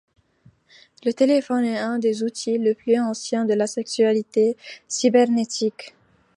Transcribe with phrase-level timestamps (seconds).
[1.05, 5.93] Le téléphone est un des outils les plus anciens dans la sexualité cybernétique.